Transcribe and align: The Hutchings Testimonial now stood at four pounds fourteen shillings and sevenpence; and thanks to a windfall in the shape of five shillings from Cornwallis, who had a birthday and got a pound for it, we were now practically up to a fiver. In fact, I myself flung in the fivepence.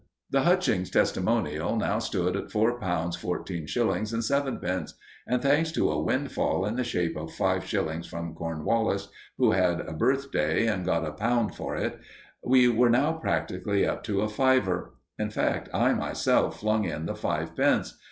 The 0.31 0.41
Hutchings 0.41 0.89
Testimonial 0.89 1.75
now 1.75 1.99
stood 1.99 2.35
at 2.35 2.49
four 2.51 2.79
pounds 2.79 3.15
fourteen 3.15 3.67
shillings 3.67 4.11
and 4.11 4.23
sevenpence; 4.23 4.95
and 5.27 5.43
thanks 5.43 5.71
to 5.73 5.91
a 5.91 6.01
windfall 6.01 6.65
in 6.65 6.75
the 6.75 6.83
shape 6.83 7.15
of 7.15 7.31
five 7.35 7.63
shillings 7.65 8.07
from 8.07 8.33
Cornwallis, 8.33 9.09
who 9.37 9.51
had 9.51 9.81
a 9.81 9.93
birthday 9.93 10.65
and 10.65 10.85
got 10.87 11.05
a 11.05 11.11
pound 11.11 11.53
for 11.53 11.75
it, 11.75 11.99
we 12.43 12.67
were 12.67 12.89
now 12.89 13.13
practically 13.13 13.85
up 13.85 14.03
to 14.05 14.21
a 14.21 14.27
fiver. 14.27 14.95
In 15.19 15.29
fact, 15.29 15.69
I 15.71 15.93
myself 15.93 16.61
flung 16.61 16.85
in 16.85 17.05
the 17.05 17.13
fivepence. 17.13 17.99